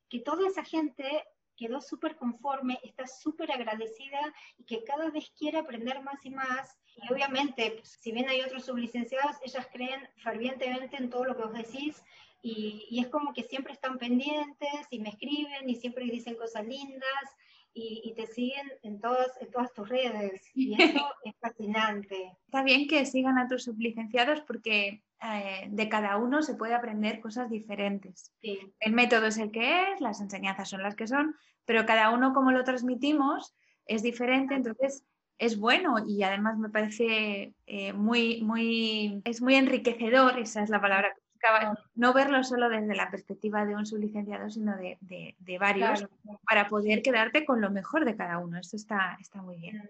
que 0.09 0.19
toda 0.19 0.47
esa 0.47 0.63
gente 0.63 1.23
quedó 1.55 1.81
súper 1.81 2.15
conforme, 2.15 2.79
está 2.83 3.07
súper 3.07 3.51
agradecida 3.51 4.19
y 4.57 4.63
que 4.65 4.83
cada 4.83 5.09
vez 5.09 5.31
quiere 5.37 5.59
aprender 5.59 6.01
más 6.01 6.25
y 6.25 6.29
más. 6.29 6.77
Y 6.95 7.13
obviamente, 7.13 7.81
si 7.83 8.11
bien 8.11 8.29
hay 8.29 8.41
otros 8.41 8.65
sublicenciados, 8.65 9.35
ellas 9.43 9.67
creen 9.71 10.07
fervientemente 10.17 10.97
en 10.97 11.09
todo 11.09 11.25
lo 11.25 11.35
que 11.35 11.43
vos 11.43 11.53
decís 11.53 12.03
y, 12.41 12.85
y, 12.89 12.99
es 12.99 13.07
como 13.07 13.33
que 13.33 13.43
siempre 13.43 13.73
están 13.73 13.97
pendientes 13.97 14.87
y 14.91 14.99
me 14.99 15.09
escriben 15.09 15.67
y 15.67 15.75
siempre 15.75 16.05
dicen 16.05 16.35
cosas 16.35 16.63
lindas 16.65 17.35
y, 17.75 18.13
te 18.15 18.25
siguen 18.25 18.71
en 18.83 19.01
todas, 19.01 19.29
en 19.41 19.51
todas 19.51 19.73
tus 19.73 19.87
redes. 19.89 20.49
Y 20.55 20.73
eso 20.81 21.05
es 21.23 21.35
fascinante. 21.39 22.31
Está 22.45 22.63
bien 22.63 22.87
que 22.87 23.05
sigan 23.05 23.37
a 23.37 23.47
tus 23.47 23.65
sublicenciados 23.65 24.41
porque 24.41 25.03
eh, 25.21 25.67
de 25.69 25.89
cada 25.89 26.17
uno 26.17 26.41
se 26.43 26.55
puede 26.55 26.73
aprender 26.73 27.19
cosas 27.19 27.49
diferentes. 27.49 28.31
El 28.41 28.93
método 28.93 29.27
es 29.27 29.37
el 29.37 29.51
que 29.51 29.91
es, 29.91 30.01
las 30.01 30.21
enseñanzas 30.21 30.69
son 30.69 30.83
las 30.83 30.95
que 30.95 31.07
son, 31.07 31.35
pero 31.65 31.85
cada 31.85 32.11
uno 32.11 32.33
como 32.33 32.51
lo 32.51 32.63
transmitimos 32.63 33.55
es 33.85 34.03
diferente, 34.03 34.55
entonces 34.55 35.03
es 35.37 35.59
bueno 35.59 35.95
y 36.07 36.23
además 36.23 36.57
me 36.57 36.69
parece 36.69 37.53
eh, 37.65 37.93
muy, 37.93 38.41
muy, 38.41 39.21
es 39.25 39.41
muy 39.41 39.55
enriquecedor, 39.55 40.39
esa 40.39 40.63
es 40.63 40.69
la 40.69 40.81
palabra 40.81 41.13
que 41.13 41.21
no 41.95 42.13
verlo 42.13 42.43
solo 42.43 42.69
desde 42.69 42.95
la 42.95 43.11
perspectiva 43.11 43.65
de 43.65 43.75
un 43.75 43.85
sublicenciado, 43.85 44.49
sino 44.49 44.75
de, 44.77 45.57
varios, 45.59 46.07
para 46.47 46.67
poder 46.67 47.01
quedarte 47.01 47.45
con 47.45 47.61
lo 47.61 47.69
mejor 47.69 48.05
de 48.05 48.15
cada 48.15 48.39
uno. 48.39 48.57
Eso 48.57 48.75
está, 48.75 49.17
está 49.19 49.41
muy 49.41 49.57
bien. 49.57 49.89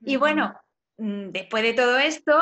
Y 0.00 0.16
bueno, 0.16 0.54
mm, 0.96 1.28
después 1.30 1.62
de 1.62 1.74
todo 1.74 1.98
esto, 1.98 2.34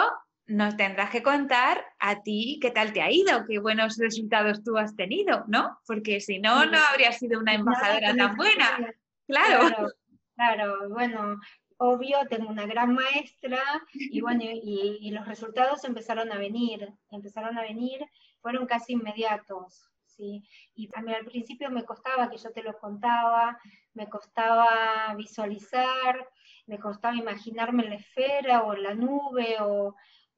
nos 0.47 0.77
tendrás 0.77 1.11
que 1.11 1.23
contar 1.23 1.85
a 1.99 2.23
ti 2.23 2.59
qué 2.61 2.71
tal 2.71 2.93
te 2.93 3.03
ha 3.03 3.11
ido, 3.11 3.45
qué 3.47 3.59
buenos 3.59 3.97
resultados 3.99 4.63
tú 4.63 4.77
has 4.79 4.95
tenido, 4.95 5.45
¿no? 5.49 5.79
Porque 5.87 6.21
si 6.21 6.39
no, 6.39 6.67
no 6.67 6.79
habrías 6.91 7.19
sido 7.19 7.41
una 7.41 7.55
embajadora 7.55 8.15
tan 8.15 8.37
buena. 8.37 8.95
Claro. 9.27 9.61
claro. 9.69 9.89
Claro, 10.37 10.91
bueno, 10.91 11.39
obvio, 11.79 12.19
tengo 12.29 12.51
una 12.51 12.67
gran 12.67 12.93
maestra 12.93 13.59
y 13.95 14.21
bueno, 14.21 14.43
y, 14.45 15.11
los 15.11 15.27
resultados 15.27 15.85
empezaron 15.85 16.31
a 16.31 16.37
venir, 16.37 16.93
empezaron 17.11 17.57
a 17.57 17.63
venir, 17.63 18.05
fueron 18.43 18.67
casi 18.67 18.93
inmediatos, 18.93 19.91
¿sí? 20.05 20.47
Y 20.75 20.91
a 20.95 21.01
mí 21.01 21.15
al 21.15 21.25
principio 21.25 21.71
me 21.71 21.85
costaba 21.85 22.29
que 22.29 22.37
yo 22.37 22.53
te 22.53 22.63
lo 22.63 22.79
contaba, 22.79 23.59
me 23.95 24.11
costaba 24.11 25.15
visualizar, 25.17 26.29
me 26.67 26.79
costaba 26.79 27.17
imaginarme 27.17 27.85
la 27.85 27.95
esfera 27.95 28.65
o 28.65 28.75
la 28.75 28.93
nube, 28.93 29.57
o, 29.61 29.97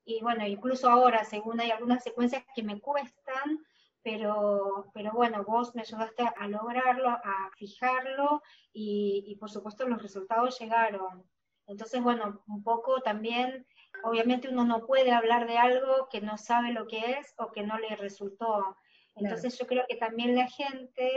y 0.08 0.22
bueno, 0.22 0.46
incluso 0.46 0.88
ahora, 0.88 1.22
según 1.24 1.60
hay 1.60 1.70
algunas 1.70 2.02
secuencias 2.02 2.42
que 2.54 2.62
me 2.62 2.80
cuestan, 2.80 3.62
pero, 4.02 4.90
pero 4.94 5.12
bueno, 5.12 5.44
vos 5.44 5.74
me 5.74 5.82
ayudaste 5.82 6.24
a 6.34 6.48
lograrlo, 6.48 7.10
a 7.10 7.50
fijarlo 7.58 8.42
y, 8.72 9.24
y, 9.26 9.36
por 9.36 9.50
supuesto 9.50 9.86
los 9.86 10.02
resultados 10.02 10.58
llegaron. 10.58 11.28
Entonces, 11.66 12.02
bueno, 12.02 12.42
un 12.48 12.62
poco 12.62 13.02
también, 13.02 13.66
obviamente 14.02 14.48
uno 14.48 14.64
no 14.64 14.86
puede 14.86 15.12
hablar 15.12 15.46
de 15.46 15.58
algo 15.58 16.08
que 16.10 16.22
no 16.22 16.38
sabe 16.38 16.72
lo 16.72 16.86
que 16.86 17.18
es 17.18 17.34
o 17.36 17.52
que 17.52 17.64
no 17.64 17.78
le 17.78 17.94
resultó. 17.96 18.78
Entonces 19.14 19.58
yo 19.58 19.66
creo 19.66 19.84
que 19.86 19.96
también 19.96 20.34
la 20.34 20.48
gente 20.48 21.10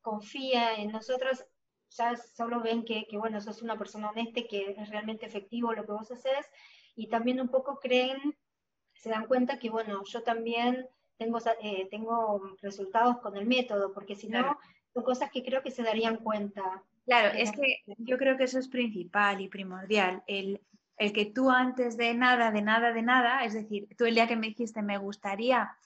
confía 0.00 0.76
en 0.76 0.90
nosotros, 0.90 1.44
ya 1.90 2.16
solo 2.16 2.62
ven 2.62 2.86
que, 2.86 3.06
que, 3.06 3.18
bueno, 3.18 3.42
sos 3.42 3.60
una 3.60 3.76
persona 3.76 4.08
honesta, 4.08 4.40
que 4.48 4.70
es 4.70 4.88
realmente 4.88 5.26
efectivo 5.26 5.74
lo 5.74 5.84
que 5.84 5.92
vos 5.92 6.10
haces, 6.10 6.46
y 6.96 7.08
también 7.08 7.40
un 7.40 7.48
poco 7.48 7.78
creen, 7.78 8.36
se 8.94 9.10
dan 9.10 9.26
cuenta 9.26 9.58
que, 9.58 9.70
bueno, 9.70 10.02
yo 10.04 10.22
también 10.22 10.88
tengo, 11.18 11.38
eh, 11.62 11.86
tengo 11.90 12.56
resultados 12.62 13.18
con 13.18 13.36
el 13.36 13.46
método, 13.46 13.92
porque 13.92 14.16
si 14.16 14.28
no, 14.28 14.58
son 14.92 15.04
cosas 15.04 15.30
que 15.30 15.44
creo 15.44 15.62
que 15.62 15.70
se 15.70 15.82
darían 15.82 16.16
cuenta. 16.16 16.82
Claro, 17.04 17.36
es 17.36 17.52
que 17.52 17.82
yo 17.98 18.16
creo 18.18 18.36
que 18.36 18.44
eso 18.44 18.58
es 18.58 18.68
principal 18.68 19.40
y 19.40 19.48
primordial, 19.48 20.24
el, 20.26 20.60
el 20.96 21.12
que 21.12 21.26
tú 21.26 21.50
antes 21.50 21.96
de 21.96 22.14
nada, 22.14 22.50
de 22.50 22.62
nada, 22.62 22.92
de 22.92 23.02
nada, 23.02 23.44
es 23.44 23.52
decir, 23.52 23.86
tú 23.96 24.06
el 24.06 24.14
día 24.14 24.26
que 24.26 24.36
me 24.36 24.48
dijiste, 24.48 24.82
me 24.82 24.98
gustaría 24.98 25.76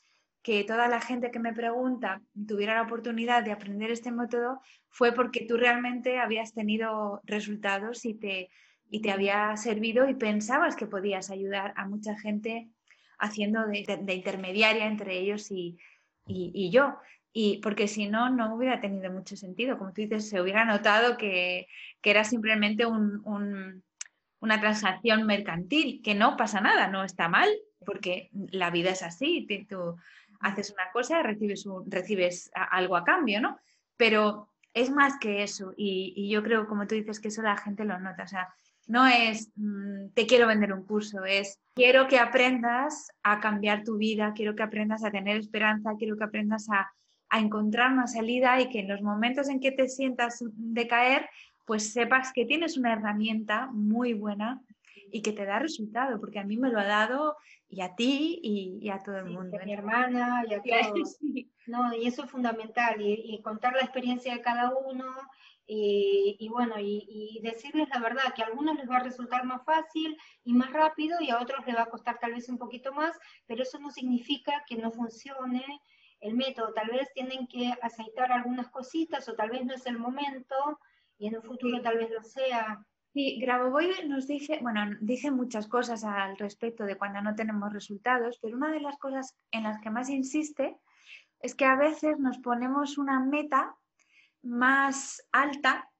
que 0.43 0.65
toda 0.65 0.89
la 0.89 1.01
gente 1.01 1.31
que 1.31 1.39
me 1.39 1.53
pregunta 1.53 2.23
tuviera 2.47 2.75
la 2.75 2.83
oportunidad 2.83 3.43
de 3.43 3.53
aprender 3.53 3.91
este 3.91 4.11
método, 4.11 4.61
fue 4.89 5.13
porque 5.13 5.45
tú 5.45 5.57
realmente 5.57 6.19
habías 6.19 6.55
tenido 6.55 7.21
resultados 7.25 8.07
y 8.07 8.15
te, 8.15 8.49
y 8.91 9.01
te 9.01 9.13
había 9.13 9.57
servido 9.57 10.09
y 10.09 10.15
pensabas 10.15 10.75
que 10.75 10.87
podías 10.87 11.31
ayudar 11.31 11.73
a 11.77 11.87
mucha 11.87 12.19
gente 12.19 12.69
haciendo 13.19 13.67
de, 13.67 14.15
intermediaria 14.15 14.87
entre 14.87 15.19
ellos 15.19 15.51
y, 15.51 15.79
yo. 16.27 16.97
Y 17.33 17.59
porque 17.59 17.87
si 17.87 18.09
no, 18.09 18.31
no 18.31 18.55
hubiera 18.55 18.81
tenido 18.81 19.13
mucho 19.13 19.37
sentido. 19.37 19.79
Como 19.79 19.93
tú 19.93 20.03
dices, 20.03 20.29
se 20.29 20.41
hubiera 20.41 20.65
notado 20.65 21.17
que, 21.17 21.69
era 22.03 22.25
simplemente 22.25 22.85
una 22.87 24.61
transacción 24.61 25.25
mercantil, 25.25 26.03
que 26.03 26.17
no 26.17 26.37
pasa 26.37 26.61
nada, 26.61 26.89
no 26.89 27.05
está 27.05 27.29
mal, 27.29 27.49
porque 27.87 28.31
la 28.33 28.71
vida 28.71 28.91
es 28.91 29.03
así. 29.03 29.47
Tú 29.69 29.97
haces 30.41 30.73
una 30.73 30.91
cosa 30.93 31.21
y 31.21 31.23
recibes, 31.23 31.65
recibes 31.87 32.51
algo 32.55 32.97
a 32.97 33.05
cambio, 33.05 33.41
¿no? 33.41 33.61
Pero 33.97 34.49
es 34.75 34.91
más 34.91 35.19
que 35.21 35.45
eso. 35.45 35.75
Y, 35.77 36.13
y, 36.17 36.29
yo 36.31 36.43
creo, 36.43 36.67
como 36.67 36.89
tú 36.89 36.97
dices, 36.97 37.21
que 37.21 37.29
eso 37.29 37.43
la 37.43 37.57
gente 37.57 37.85
lo 37.85 38.01
nota. 38.01 38.25
O 38.25 38.29
sea, 38.29 38.49
no 38.87 39.07
es 39.07 39.51
mm, 39.57 40.11
te 40.15 40.27
quiero 40.27 40.47
vender 40.47 40.73
un 40.73 40.85
curso, 40.85 41.25
es 41.25 41.59
quiero 41.75 42.09
que 42.09 42.19
aprendas 42.19 43.11
a 43.23 43.41
cambiar 43.41 43.85
tu 43.85 43.97
vida, 43.97 44.33
quiero 44.35 44.55
que 44.55 44.63
aprendas 44.63 45.05
a 45.05 45.11
tener 45.11 45.37
esperanza, 45.37 45.95
quiero 45.99 46.17
que 46.17 46.25
aprendas 46.25 46.69
a, 46.71 46.91
encontrar 47.33 47.93
una 47.93 48.09
salida 48.09 48.61
y 48.61 48.69
que 48.71 48.81
en 48.81 48.89
los 48.89 49.03
momentos 49.03 49.49
en 49.49 49.61
que 49.61 49.71
te 49.71 49.89
sientas 49.89 50.43
decaer, 50.57 51.29
pues 51.65 51.93
sepas 51.93 52.33
que 52.33 52.45
tienes 52.45 52.77
una 52.77 52.93
herramienta 52.93 53.69
muy 53.71 54.15
buena 54.15 54.61
y 55.13 55.23
que 55.23 55.33
te 55.33 55.45
da 55.45 55.61
resultado, 55.61 56.19
porque 56.19 56.41
a 56.41 56.45
mí 56.45 56.57
me 56.57 56.71
lo 56.71 56.81
ha 56.81 56.87
dado 56.87 57.37
y 57.69 57.83
a 57.83 57.95
ti 57.95 58.41
y, 58.43 58.89
a 58.91 58.99
todo 58.99 59.19
el 59.19 59.27
mundo. 59.27 59.59
A 59.61 59.65
mi 59.65 59.73
hermana 59.73 60.45
y 60.49 60.55
a 60.55 60.63
todos. 60.93 61.19
No, 61.69 61.95
y 61.95 62.09
eso 62.09 62.25
es 62.25 62.31
fundamental, 62.31 63.01
y, 63.01 63.41
contar 63.43 63.75
la 63.75 63.83
experiencia 63.83 64.35
de 64.35 64.41
cada 64.41 64.75
uno 64.75 65.05
y, 65.73 66.49
bueno, 66.49 66.75
y, 66.79 67.39
decirles 67.45 67.89
la 67.91 68.01
verdad, 68.01 68.35
que 68.35 68.43
a 68.43 68.47
algunos 68.47 68.77
les 68.77 68.91
va 68.91 68.97
a 68.97 69.05
resultar 69.05 69.45
más 69.45 69.65
fácil 69.65 70.17
y 70.43 70.53
más 70.53 70.73
rápido 70.73 71.21
y 71.21 71.31
a 71.31 71.41
otros 71.41 71.65
les 71.65 71.77
va 71.77 71.83
a 71.83 71.91
costar 71.91 72.19
tal 72.19 72.35
vez 72.35 72.49
un 72.49 72.59
poquito 72.59 72.93
más, 72.93 73.17
pero 73.47 73.63
eso 73.63 73.79
no 73.79 73.91
significa 73.91 74.65
que 74.67 74.77
no 74.77 74.91
funcione 74.91 75.65
el 76.19 76.35
método. 76.35 76.73
Tal 76.73 76.89
vez 76.89 77.13
tienen 77.15 77.47
que 77.47 77.73
aceitar 77.83 78.33
algunas 78.33 78.69
cositas 78.71 79.29
o 79.29 79.35
tal 79.35 79.51
vez 79.51 79.65
no 79.65 79.75
es 79.75 79.87
el 79.87 79.97
momento 79.97 80.57
y 81.19 81.29
en 81.29 81.37
un 81.37 81.43
futuro 81.45 81.81
tal 81.81 81.99
vez 81.99 82.11
lo 82.11 82.25
sea. 82.25 82.85
Sí, 83.13 83.39
Grabovoi 83.41 84.09
nos 84.09 84.27
dice, 84.27 84.59
bueno, 84.63 84.97
dice 85.01 85.31
muchas 85.31 85.69
cosas 85.69 86.03
al 86.03 86.37
respecto 86.37 86.83
de 86.85 86.99
cuando 86.99 87.23
no 87.23 87.37
tenemos 87.37 87.73
resultados, 87.73 88.41
pero 88.43 88.57
una 88.57 88.73
de 88.73 88.81
las 88.81 88.99
cosas 88.99 89.37
en 89.53 89.63
las 89.63 89.81
que 89.81 89.91
más 89.91 90.11
insiste 90.11 90.77
es 91.41 91.55
que 91.55 91.65
a 91.65 91.77
veces 91.77 92.19
nos 92.19 92.39
ponemos 92.39 92.99
una 92.99 93.21
meta 93.21 93.77
más 94.43 95.27
alta 95.33 95.91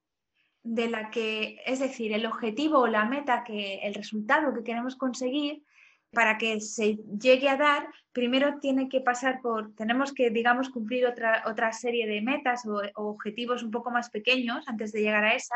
de 0.63 0.89
la 0.89 1.09
que, 1.09 1.61
es 1.65 1.79
decir, 1.79 2.13
el 2.13 2.25
objetivo 2.25 2.79
o 2.79 2.87
la 2.87 3.05
meta, 3.05 3.43
que 3.43 3.79
el 3.83 3.93
resultado 3.93 4.53
que 4.53 4.63
queremos 4.63 4.95
conseguir, 4.95 5.63
para 6.11 6.37
que 6.37 6.59
se 6.59 6.97
llegue 7.19 7.49
a 7.49 7.57
dar, 7.57 7.87
primero 8.11 8.59
tiene 8.59 8.89
que 8.89 8.99
pasar 8.99 9.41
por, 9.41 9.73
tenemos 9.75 10.13
que, 10.13 10.29
digamos, 10.29 10.69
cumplir 10.69 11.05
otra, 11.05 11.43
otra 11.47 11.71
serie 11.71 12.05
de 12.05 12.21
metas 12.21 12.65
o, 12.65 12.81
objetivos 12.95 13.63
un 13.63 13.71
poco 13.71 13.91
más 13.91 14.09
pequeños 14.09 14.67
antes 14.67 14.91
de 14.91 15.01
llegar 15.01 15.23
a 15.23 15.35
esa. 15.35 15.55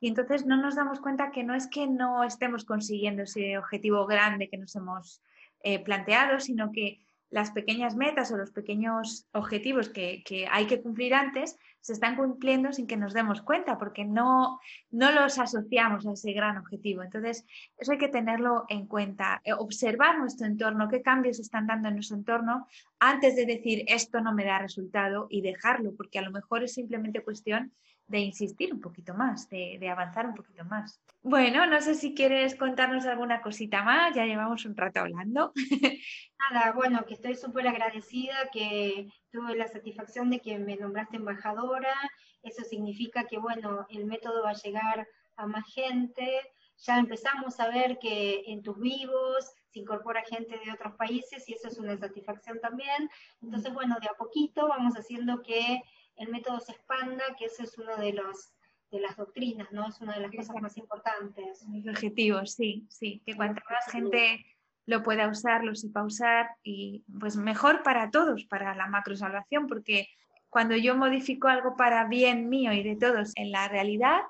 Y 0.00 0.08
entonces 0.08 0.46
no 0.46 0.56
nos 0.56 0.76
damos 0.76 1.00
cuenta 1.00 1.30
que 1.30 1.42
no 1.42 1.54
es 1.54 1.66
que 1.66 1.86
no 1.86 2.22
estemos 2.22 2.64
consiguiendo 2.64 3.22
ese 3.22 3.58
objetivo 3.58 4.06
grande 4.06 4.48
que 4.48 4.58
nos 4.58 4.76
hemos 4.76 5.22
eh, 5.62 5.82
planteado, 5.82 6.38
sino 6.38 6.70
que 6.70 7.00
las 7.30 7.50
pequeñas 7.50 7.94
metas 7.94 8.32
o 8.32 8.36
los 8.36 8.50
pequeños 8.52 9.26
objetivos 9.32 9.90
que, 9.90 10.22
hay 10.50 10.66
que 10.66 10.80
cumplir 10.80 11.14
antes 11.14 11.58
se 11.80 11.92
están 11.92 12.16
cumpliendo 12.16 12.72
sin 12.72 12.86
que 12.86 12.96
nos 12.96 13.12
demos 13.12 13.42
cuenta, 13.42 13.78
porque 13.78 14.04
no, 14.04 14.58
no 14.90 15.12
los 15.12 15.38
asociamos 15.38 16.06
a 16.06 16.12
ese 16.12 16.32
gran 16.32 16.56
objetivo. 16.56 17.02
Entonces, 17.02 17.46
eso 17.76 17.92
hay 17.92 17.98
que 17.98 18.08
tenerlo 18.08 18.64
en 18.68 18.86
cuenta, 18.86 19.40
eh, 19.44 19.52
observar 19.52 20.18
nuestro 20.18 20.46
entorno, 20.46 20.88
qué 20.88 21.02
cambios 21.02 21.38
están 21.38 21.66
dando 21.66 21.88
en 21.88 21.94
nuestro 21.94 22.16
entorno 22.16 22.66
antes 22.98 23.36
de 23.36 23.46
decir 23.46 23.84
esto 23.86 24.20
no 24.20 24.34
me 24.34 24.44
da 24.44 24.58
resultado 24.58 25.26
y 25.30 25.40
dejarlo, 25.40 25.94
porque 25.96 26.18
a 26.18 26.22
lo 26.22 26.30
mejor 26.30 26.64
es 26.64 26.74
simplemente 26.74 27.22
cuestión 27.22 27.72
de 28.08 28.20
insistir 28.20 28.72
un 28.72 28.80
poquito 28.80 29.14
más, 29.14 29.48
de, 29.50 29.88
avanzar 29.88 30.26
un 30.26 30.34
poquito 30.34 30.64
más. 30.64 31.00
Bueno, 31.22 31.66
no 31.66 31.80
sé 31.80 31.94
si 31.94 32.14
quieres 32.14 32.54
contarnos 32.56 33.04
alguna 33.04 33.42
cosita 33.42 33.82
más, 33.82 34.14
ya 34.14 34.24
llevamos 34.24 34.64
un 34.64 34.76
rato 34.76 35.00
hablando. 35.00 35.52
Nada, 36.50 36.72
bueno, 36.72 37.04
que 37.06 37.14
estoy 37.14 37.34
súper 37.34 37.68
agradecida, 37.68 38.48
que 38.50 39.08
tuve 39.30 39.54
la 39.56 39.68
satisfacción 39.68 40.30
de 40.30 40.40
que 40.40 40.58
me 40.58 40.76
nombraste 40.76 41.16
embajadora, 41.16 41.94
eso 42.42 42.64
significa 42.64 43.24
que, 43.24 43.38
bueno, 43.38 43.86
el 43.90 44.06
método 44.06 44.42
va 44.42 44.50
a 44.50 44.54
llegar 44.54 45.06
a 45.36 45.46
más 45.46 45.66
gente, 45.72 46.40
ya 46.78 46.98
empezamos 46.98 47.60
a 47.60 47.68
ver 47.68 47.98
que 47.98 48.44
en 48.46 48.62
tus 48.62 48.78
vivos 48.78 49.52
se 49.70 49.80
incorpora 49.80 50.22
gente 50.22 50.58
de 50.64 50.72
otros 50.72 50.94
países 50.94 51.46
y 51.48 51.52
eso 51.52 51.68
es 51.68 51.78
una 51.78 51.96
satisfacción 51.98 52.58
también. 52.60 53.10
Entonces, 53.42 53.74
bueno, 53.74 53.96
de 54.00 54.08
a 54.08 54.14
poquito 54.14 54.68
vamos 54.68 54.94
haciendo 54.94 55.42
que 55.42 55.82
el 56.18 56.28
método 56.28 56.60
se 56.60 56.72
expanda, 56.72 57.24
que 57.38 57.46
ese 57.46 57.64
es 57.64 57.78
uno 57.78 57.96
de 57.96 58.12
los 58.12 58.52
de 58.90 59.00
las 59.00 59.16
doctrinas, 59.16 59.70
¿no? 59.72 59.88
Es 59.88 60.00
una 60.00 60.14
de 60.14 60.20
las 60.20 60.34
cosas 60.34 60.56
más 60.62 60.76
importantes. 60.76 61.64
Los 61.68 61.94
objetivos, 61.94 62.54
sí, 62.54 62.86
sí, 62.88 63.22
que 63.26 63.36
cuanta 63.36 63.62
más 63.68 63.84
gente 63.92 64.44
lo 64.86 65.02
pueda 65.02 65.28
usar, 65.28 65.64
lo 65.64 65.74
sepa 65.74 66.02
usar 66.02 66.48
y 66.62 67.04
pues 67.20 67.36
mejor 67.36 67.82
para 67.82 68.10
todos, 68.10 68.46
para 68.46 68.74
la 68.74 68.86
macrosalvación, 68.86 69.66
porque 69.66 70.08
cuando 70.48 70.76
yo 70.76 70.96
modifico 70.96 71.48
algo 71.48 71.76
para 71.76 72.06
bien 72.06 72.48
mío 72.48 72.72
y 72.72 72.82
de 72.82 72.96
todos 72.96 73.32
en 73.36 73.52
la 73.52 73.68
realidad, 73.68 74.22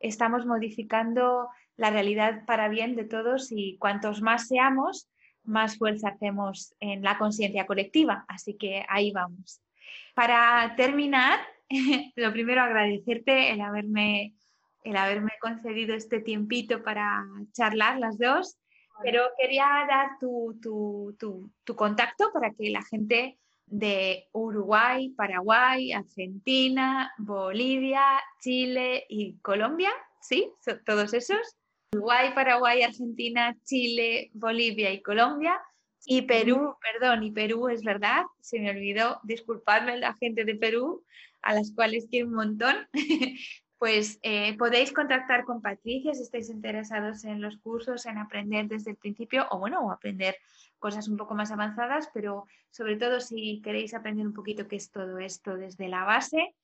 estamos 0.00 0.46
modificando 0.46 1.48
la 1.76 1.90
realidad 1.90 2.44
para 2.44 2.68
bien 2.68 2.96
de 2.96 3.04
todos 3.04 3.52
y 3.52 3.78
cuantos 3.78 4.20
más 4.20 4.48
seamos, 4.48 5.08
más 5.44 5.78
fuerza 5.78 6.08
hacemos 6.08 6.74
en 6.80 7.02
la 7.02 7.16
conciencia 7.16 7.66
colectiva. 7.66 8.24
Así 8.26 8.54
que 8.54 8.84
ahí 8.88 9.12
vamos. 9.12 9.62
Para 10.14 10.74
terminar, 10.76 11.40
lo 12.16 12.32
primero 12.32 12.62
agradecerte 12.62 13.50
el 13.52 13.60
haberme, 13.60 14.34
el 14.84 14.96
haberme 14.96 15.32
concedido 15.40 15.94
este 15.94 16.20
tiempito 16.20 16.82
para 16.82 17.24
charlar 17.52 17.98
las 17.98 18.18
dos, 18.18 18.58
pero 19.02 19.22
quería 19.38 19.66
dar 19.88 20.18
tu, 20.20 20.58
tu, 20.60 21.76
contacto 21.76 22.30
para 22.32 22.50
que 22.50 22.70
la 22.70 22.82
gente 22.82 23.38
de 23.66 24.28
Uruguay, 24.32 25.10
Paraguay, 25.10 25.92
Argentina, 25.92 27.12
Bolivia, 27.18 28.02
Chile 28.40 29.06
y 29.08 29.38
Colombia, 29.38 29.90
¿sí? 30.20 30.50
Todos 30.84 31.14
esos. 31.14 31.56
Uruguay, 31.92 32.32
Paraguay, 32.34 32.82
Argentina, 32.82 33.56
Chile, 33.64 34.30
Bolivia 34.34 34.92
y 34.92 35.02
Colombia 35.02 35.60
y 36.06 36.22
Perú, 36.22 36.76
perdón, 36.80 37.22
y 37.22 37.30
Perú 37.30 37.68
es 37.68 37.82
verdad, 37.82 38.24
se 38.40 38.58
me 38.58 38.70
olvidó, 38.70 39.20
disculpadme 39.22 39.98
la 39.98 40.14
gente 40.14 40.44
de 40.44 40.54
Perú, 40.54 41.04
a 41.42 41.54
las 41.54 41.72
cuales 41.72 42.06
quiero 42.10 42.28
un 42.28 42.34
montón, 42.34 42.76
pues 43.78 44.18
eh, 44.22 44.56
podéis 44.58 44.92
contactar 44.92 45.44
con 45.44 45.62
Patricia 45.62 46.14
si 46.14 46.22
estáis 46.22 46.50
interesados 46.50 47.24
en 47.24 47.40
los 47.40 47.56
cursos, 47.58 48.04
en 48.06 48.18
aprender 48.18 48.68
desde 48.68 48.90
el 48.90 48.96
principio 48.96 49.46
o 49.50 49.58
bueno, 49.58 49.80
o 49.80 49.90
aprender 49.90 50.36
cosas 50.78 51.08
un 51.08 51.16
poco 51.16 51.34
más 51.34 51.50
avanzadas, 51.50 52.10
pero 52.12 52.46
sobre 52.70 52.96
todo 52.96 53.20
si 53.20 53.60
queréis 53.62 53.94
aprender 53.94 54.26
un 54.26 54.34
poquito 54.34 54.68
qué 54.68 54.76
es 54.76 54.90
todo 54.90 55.18
esto 55.18 55.56
desde 55.56 55.88
la 55.88 56.04
base, 56.04 56.54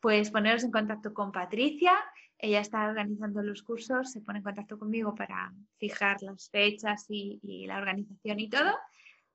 pues 0.00 0.30
poneros 0.30 0.64
en 0.64 0.70
contacto 0.70 1.14
con 1.14 1.30
Patricia 1.30 1.92
ella 2.42 2.60
está 2.60 2.86
organizando 2.88 3.42
los 3.42 3.62
cursos, 3.62 4.10
se 4.10 4.20
pone 4.20 4.38
en 4.38 4.44
contacto 4.44 4.76
conmigo 4.76 5.14
para 5.14 5.54
fijar 5.78 6.20
las 6.22 6.50
fechas 6.50 7.06
y, 7.08 7.38
la 7.66 7.78
organización 7.78 8.40
y 8.40 8.50
todo. 8.50 8.76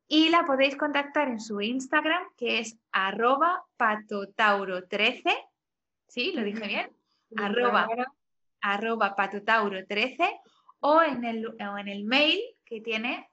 Y 0.10 0.30
la 0.30 0.46
podéis 0.46 0.76
contactar 0.76 1.30
en 1.30 1.40
su 1.40 1.62
Instagram, 1.62 2.22
que 2.36 2.60
es 2.60 2.78
arroba 2.92 3.64
patotauro13. 3.80 5.24
¿Sí? 6.08 6.34
¿Lo 6.34 6.44
dije 6.44 6.68
bien? 6.68 6.92
arroba, 8.62 9.16
patotauro13 9.16 10.40
o 10.82 11.02
en, 11.02 11.24
el, 11.24 11.48
o 11.48 11.78
en 11.78 11.88
el 11.88 12.04
mail 12.04 12.42
que 12.66 12.82
tiene, 12.82 13.30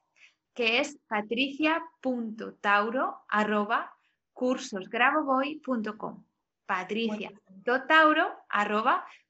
que 0.55 0.79
es 0.79 1.01
patricia.tauro 1.09 3.25
arroba 3.29 3.93
cursosgraboboy.com 4.33 6.25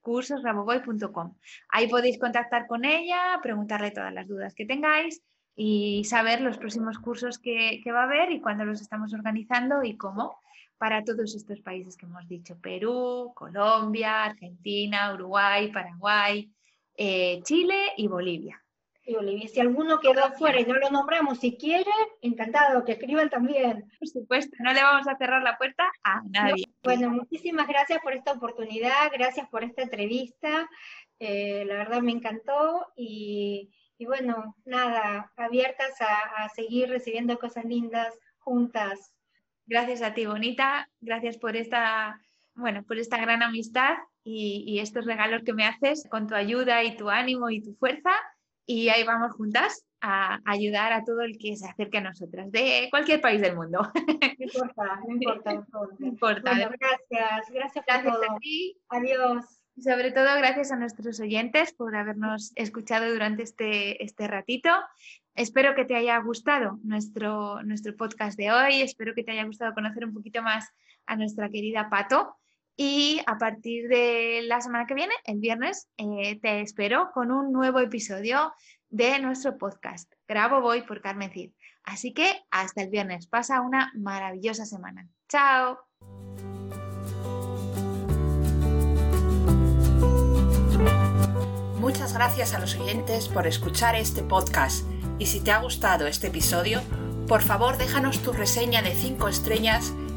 patricia.tauro.cursosraboboy.com. 0.04 1.34
Ahí 1.70 1.88
podéis 1.88 2.18
contactar 2.18 2.66
con 2.66 2.84
ella, 2.84 3.38
preguntarle 3.42 3.90
todas 3.90 4.12
las 4.12 4.28
dudas 4.28 4.54
que 4.54 4.66
tengáis 4.66 5.22
y 5.56 6.04
saber 6.04 6.40
los 6.40 6.58
próximos 6.58 6.98
cursos 6.98 7.38
que, 7.38 7.82
va 7.92 8.02
a 8.02 8.04
haber 8.04 8.30
y 8.32 8.40
cuándo 8.40 8.64
los 8.64 8.80
estamos 8.80 9.14
organizando 9.14 9.82
y 9.82 9.96
cómo 9.96 10.38
para 10.78 11.04
todos 11.04 11.34
estos 11.34 11.60
países 11.60 11.96
que 11.96 12.06
hemos 12.06 12.26
dicho, 12.28 12.58
Perú, 12.60 13.32
Colombia, 13.34 14.24
Argentina, 14.24 15.14
Uruguay, 15.14 15.70
Paraguay, 15.72 16.50
eh, 16.96 17.40
Chile 17.44 17.92
y 17.96 18.08
Bolivia. 18.08 18.63
Y 19.06 19.14
Bolivia, 19.14 19.48
si 19.48 19.60
alguno 19.60 20.00
quedó 20.00 20.32
fuera 20.32 20.58
y 20.58 20.64
no 20.64 20.76
lo 20.76 20.88
nombramos, 20.88 21.38
si 21.38 21.58
quiere, 21.58 21.90
encantado, 22.22 22.84
que 22.84 22.92
escriban 22.92 23.28
también. 23.28 23.84
Por 23.98 24.08
supuesto, 24.08 24.56
no 24.60 24.72
le 24.72 24.82
vamos 24.82 25.06
a 25.06 25.16
cerrar 25.16 25.42
la 25.42 25.58
puerta 25.58 25.84
a 26.02 26.22
nadie. 26.30 26.64
Bueno, 26.82 27.10
muchísimas 27.10 27.68
gracias 27.68 28.00
por 28.02 28.14
esta 28.14 28.32
oportunidad, 28.32 29.12
gracias 29.12 29.46
por 29.50 29.62
esta 29.62 29.82
entrevista. 29.82 30.70
Eh, 31.18 31.64
la 31.66 31.76
verdad 31.76 32.00
me 32.00 32.12
encantó 32.12 32.86
y, 32.96 33.70
bueno, 34.00 34.56
nada, 34.64 35.30
abiertas 35.36 36.00
a, 36.00 36.48
seguir 36.48 36.88
recibiendo 36.88 37.38
cosas 37.38 37.66
lindas 37.66 38.18
juntas. 38.38 39.12
Gracias 39.66 40.00
a 40.00 40.14
ti, 40.14 40.24
Bonita. 40.24 40.88
Gracias 41.00 41.36
por 41.36 41.56
esta, 41.56 42.18
bueno, 42.54 42.82
por 42.84 42.98
esta 42.98 43.18
gran 43.18 43.42
amistad 43.42 43.96
y, 44.22 44.64
y 44.66 44.78
estos 44.78 45.04
regalos 45.04 45.42
que 45.44 45.52
me 45.52 45.66
haces 45.66 46.08
con 46.10 46.26
tu 46.26 46.34
ayuda 46.34 46.82
y 46.84 46.96
tu 46.96 47.10
ánimo 47.10 47.50
y 47.50 47.60
tu 47.60 47.74
fuerza 47.74 48.12
y 48.66 48.88
ahí 48.88 49.04
vamos 49.04 49.32
juntas 49.32 49.84
a 50.00 50.38
ayudar 50.44 50.92
a 50.92 51.04
todo 51.04 51.22
el 51.22 51.38
que 51.38 51.56
se 51.56 51.66
acerque 51.66 51.98
a 51.98 52.02
nosotras, 52.02 52.52
de 52.52 52.88
cualquier 52.90 53.20
país 53.20 53.40
del 53.40 53.56
mundo. 53.56 53.90
No 54.38 54.44
importa, 54.44 55.00
no 55.06 55.14
importa. 55.14 55.64
No 55.98 56.06
importa. 56.06 56.54
gracias, 56.54 57.50
gracias, 57.50 57.84
por 57.86 58.12
todo. 58.12 58.36
a 58.36 58.38
ti. 58.38 58.76
Adiós. 58.88 59.60
Y 59.76 59.82
sobre 59.82 60.12
todo 60.12 60.26
gracias 60.36 60.70
a 60.70 60.76
nuestros 60.76 61.18
oyentes 61.20 61.72
por 61.72 61.96
habernos 61.96 62.52
escuchado 62.54 63.10
durante 63.10 63.42
este, 63.42 64.02
este 64.04 64.28
ratito. 64.28 64.70
Espero 65.34 65.74
que 65.74 65.84
te 65.84 65.96
haya 65.96 66.18
gustado 66.18 66.78
nuestro, 66.82 67.62
nuestro 67.62 67.96
podcast 67.96 68.36
de 68.38 68.52
hoy, 68.52 68.82
espero 68.82 69.14
que 69.14 69.24
te 69.24 69.32
haya 69.32 69.44
gustado 69.44 69.74
conocer 69.74 70.04
un 70.04 70.14
poquito 70.14 70.42
más 70.42 70.68
a 71.06 71.16
nuestra 71.16 71.48
querida 71.48 71.88
Pato. 71.90 72.36
Y 72.76 73.20
a 73.26 73.38
partir 73.38 73.88
de 73.88 74.42
la 74.42 74.60
semana 74.60 74.86
que 74.86 74.94
viene, 74.94 75.14
el 75.24 75.38
viernes, 75.38 75.88
eh, 75.96 76.40
te 76.40 76.60
espero 76.60 77.10
con 77.14 77.30
un 77.30 77.52
nuevo 77.52 77.78
episodio 77.78 78.52
de 78.88 79.20
nuestro 79.20 79.56
podcast. 79.58 80.12
Grabo 80.26 80.60
Voy 80.60 80.82
por 80.82 81.00
Carmen 81.00 81.30
Cid. 81.30 81.52
Así 81.84 82.12
que 82.12 82.42
hasta 82.50 82.82
el 82.82 82.90
viernes. 82.90 83.28
Pasa 83.28 83.60
una 83.60 83.92
maravillosa 83.94 84.66
semana. 84.66 85.06
Chao. 85.28 85.78
Muchas 91.78 92.14
gracias 92.14 92.54
a 92.54 92.58
los 92.58 92.74
oyentes 92.76 93.28
por 93.28 93.46
escuchar 93.46 93.94
este 93.94 94.22
podcast. 94.22 94.84
Y 95.20 95.26
si 95.26 95.40
te 95.44 95.52
ha 95.52 95.58
gustado 95.58 96.08
este 96.08 96.26
episodio, 96.26 96.80
por 97.28 97.42
favor 97.42 97.78
déjanos 97.78 98.20
tu 98.20 98.32
reseña 98.32 98.82
de 98.82 98.94
5 98.94 99.28
estrellas 99.28 99.92